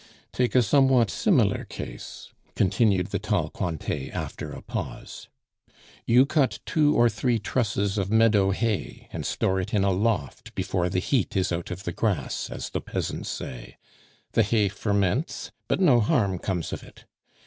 [0.33, 5.27] "Take a somewhat similar case," continued the tall Cointet after a pause.
[6.07, 10.55] "You cut two or three trusses of meadow hay, and store it in a loft
[10.55, 13.77] before 'the heat is out of the grass,' as the peasants say;
[14.31, 17.05] the hay ferments, but no harm comes of it.